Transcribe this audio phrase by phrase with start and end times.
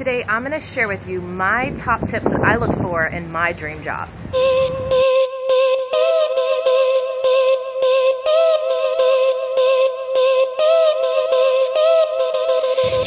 [0.00, 3.30] today I'm going to share with you my top tips that I looked for in
[3.30, 4.08] my dream job.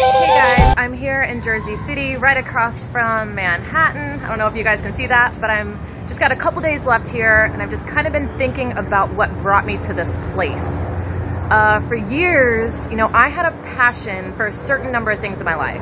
[0.06, 4.24] Hey guys, I'm here in Jersey City, right across from Manhattan.
[4.24, 6.62] I don't know if you guys can see that, but I'm just got a couple
[6.62, 9.96] days left here, and I've just kind of been thinking about what brought me to
[9.96, 10.64] this place.
[10.64, 15.40] Uh, for years, you know, I had a passion for a certain number of things
[15.40, 15.82] in my life.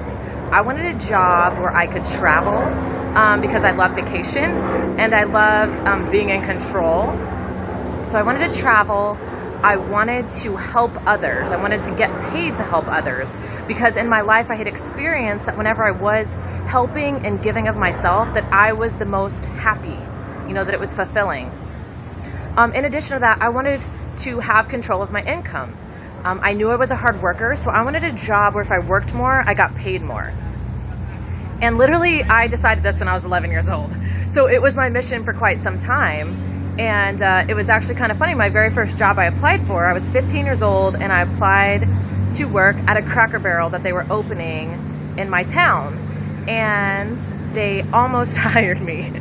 [0.52, 2.58] I wanted a job where I could travel
[3.18, 4.52] um, because I love vacation
[5.00, 7.06] and I loved um, being in control.
[8.12, 9.18] So I wanted to travel.
[9.64, 11.52] I wanted to help others.
[11.52, 13.30] I wanted to get paid to help others
[13.66, 16.28] because in my life I had experienced that whenever I was
[16.68, 19.98] helping and giving of myself, that I was the most happy,
[20.50, 21.50] you know, that it was fulfilling.
[22.58, 23.80] Um, in addition to that, I wanted
[24.18, 25.78] to have control of my income.
[26.24, 28.72] Um, I knew I was a hard worker, so I wanted a job where if
[28.72, 30.32] I worked more, I got paid more.
[31.62, 33.96] And literally, I decided this when I was 11 years old.
[34.32, 36.36] So it was my mission for quite some time.
[36.80, 38.34] And uh, it was actually kind of funny.
[38.34, 41.88] My very first job I applied for, I was 15 years old, and I applied
[42.34, 44.72] to work at a Cracker Barrel that they were opening
[45.18, 45.94] in my town.
[46.48, 47.20] And
[47.54, 49.12] they almost hired me.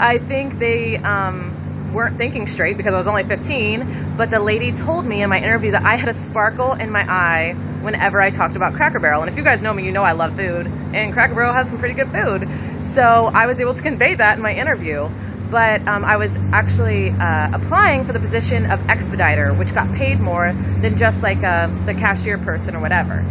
[0.00, 1.53] I think they um,
[1.94, 5.38] weren't thinking straight because I was only 15, but the lady told me in my
[5.38, 9.22] interview that I had a sparkle in my eye whenever I talked about Cracker Barrel.
[9.22, 11.68] And if you guys know me, you know I love food, and Cracker Barrel has
[11.70, 12.48] some pretty good food.
[12.82, 15.08] So I was able to convey that in my interview.
[15.50, 20.18] But um, I was actually uh, applying for the position of expediter, which got paid
[20.18, 23.24] more than just like uh, the cashier person or whatever.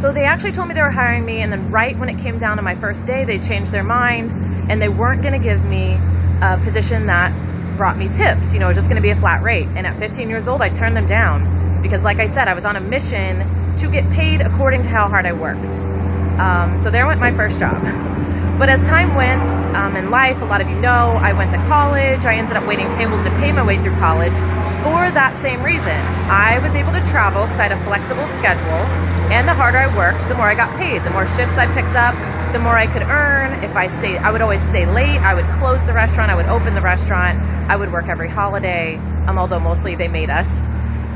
[0.00, 2.38] So they actually told me they were hiring me, and then right when it came
[2.38, 4.30] down to my first day, they changed their mind
[4.70, 5.96] and they weren't going to give me
[6.42, 7.32] a position that
[7.76, 8.52] brought me tips.
[8.52, 9.68] You know, it was just going to be a flat rate.
[9.76, 12.64] And at 15 years old, I turned them down because, like I said, I was
[12.64, 15.74] on a mission to get paid according to how hard I worked.
[16.40, 17.82] Um, so there went my first job.
[18.58, 21.58] But as time went um, in life, a lot of you know, I went to
[21.70, 22.24] college.
[22.24, 24.34] I ended up waiting tables to pay my way through college
[24.82, 25.94] for that same reason.
[26.26, 28.82] I was able to travel because I had a flexible schedule,
[29.30, 31.04] and the harder I worked, the more I got paid.
[31.04, 32.14] The more shifts I picked up,
[32.54, 33.52] the more I could earn.
[33.62, 35.18] If I stayed, I would always stay late.
[35.18, 36.30] I would close the restaurant.
[36.30, 37.38] I would open the restaurant.
[37.68, 38.96] I would work every holiday,
[39.26, 40.48] um, although mostly they made us.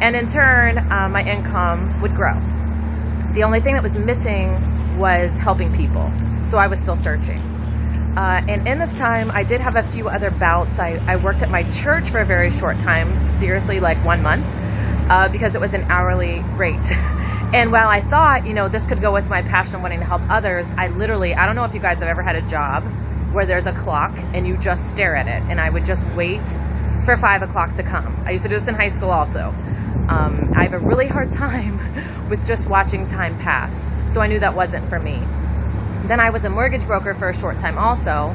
[0.03, 2.35] And in turn, um, my income would grow.
[3.33, 4.53] The only thing that was missing
[4.99, 6.13] was helping people.
[6.45, 7.39] So I was still searching.
[8.15, 10.79] Uh, and in this time, I did have a few other bouts.
[10.79, 13.09] I, I worked at my church for a very short time,
[13.39, 14.45] seriously, like one month,
[15.09, 16.93] uh, because it was an hourly rate.
[17.53, 20.07] And while I thought, you know, this could go with my passion of wanting to
[20.07, 22.83] help others, I literally, I don't know if you guys have ever had a job
[23.35, 25.47] where there's a clock and you just stare at it.
[25.51, 26.41] And I would just wait
[27.05, 28.17] for five o'clock to come.
[28.25, 29.49] I used to do this in high school also.
[30.09, 31.79] Um, I have a really hard time
[32.31, 33.75] with just watching time pass.
[34.15, 35.21] So I knew that wasn't for me.
[36.09, 38.35] Then I was a mortgage broker for a short time also.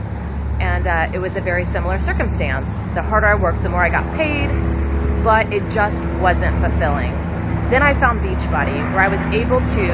[0.59, 2.72] And uh, it was a very similar circumstance.
[2.94, 4.50] The harder I worked, the more I got paid,
[5.23, 7.26] but it just wasn't fulfilling.
[7.69, 9.88] Then I found Beachbody, where I was able to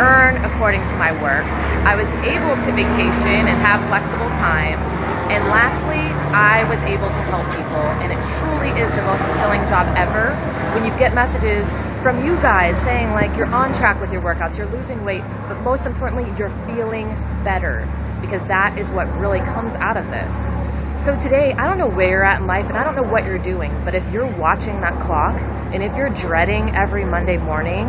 [0.00, 1.44] earn according to my work.
[1.84, 4.80] I was able to vacation and have flexible time.
[5.28, 6.00] And lastly,
[6.32, 7.84] I was able to help people.
[8.00, 10.32] And it truly is the most fulfilling job ever
[10.72, 11.68] when you get messages
[12.02, 15.60] from you guys saying, like, you're on track with your workouts, you're losing weight, but
[15.60, 17.08] most importantly, you're feeling
[17.44, 17.86] better
[18.22, 20.61] because that is what really comes out of this.
[21.02, 23.24] So today, I don't know where you're at in life and I don't know what
[23.24, 25.34] you're doing, but if you're watching that clock
[25.74, 27.88] and if you're dreading every Monday morning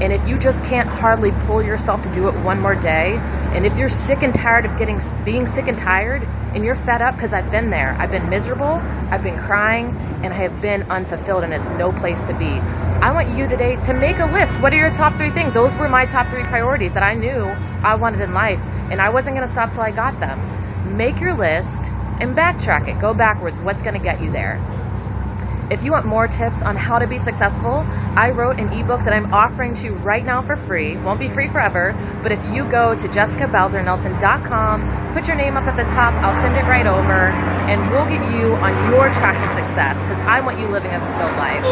[0.00, 3.16] and if you just can't hardly pull yourself to do it one more day,
[3.52, 6.22] and if you're sick and tired of getting being sick and tired
[6.54, 7.94] and you're fed up because I've been there.
[7.98, 9.88] I've been miserable, I've been crying,
[10.22, 12.46] and I have been unfulfilled and it's no place to be.
[12.46, 14.58] I want you today to make a list.
[14.62, 15.52] What are your top 3 things?
[15.52, 17.42] Those were my top 3 priorities that I knew
[17.84, 18.60] I wanted in life,
[18.90, 20.40] and I wasn't going to stop till I got them.
[20.96, 23.00] Make your list and backtrack it.
[23.00, 23.58] Go backwards.
[23.60, 24.60] What's going to get you there?
[25.70, 27.86] If you want more tips on how to be successful,
[28.16, 30.96] I wrote an ebook that I'm offering to you right now for free.
[30.98, 35.76] Won't be free forever, but if you go to jessicabowsernelson.com, put your name up at
[35.76, 37.30] the top, I'll send it right over,
[37.70, 41.00] and we'll get you on your track to success because I want you living a
[41.00, 41.64] fulfilled life.